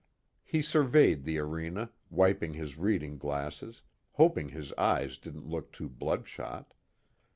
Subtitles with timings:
[0.43, 6.73] He surveyed the arena, wiping his reading glasses, hoping his eyes didn't look too bloodshot.